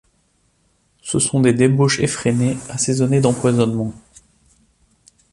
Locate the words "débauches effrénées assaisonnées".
1.53-3.21